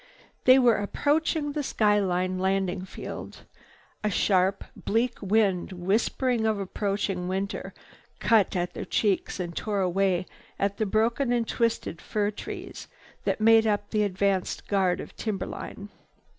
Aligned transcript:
They 0.45 0.57
were 0.57 0.77
approaching 0.77 1.51
the 1.51 1.61
skyline 1.61 2.39
landing 2.39 2.85
field. 2.85 3.43
A 4.03 4.09
sharp, 4.09 4.63
bleak 4.75 5.21
wind, 5.21 5.71
whispering 5.73 6.47
of 6.47 6.59
approaching 6.59 7.27
winter, 7.27 7.71
cut 8.17 8.55
at 8.55 8.73
their 8.73 8.83
cheeks 8.83 9.39
and 9.39 9.55
tore 9.55 9.81
away 9.81 10.25
at 10.57 10.77
the 10.77 10.87
broken 10.87 11.31
and 11.31 11.47
twisted 11.47 12.01
fir 12.01 12.31
trees 12.31 12.87
that 13.25 13.39
made 13.41 13.67
up 13.67 13.91
the 13.91 14.01
advance 14.01 14.59
guard 14.59 15.01
of 15.01 15.15
timberline. 15.17 15.89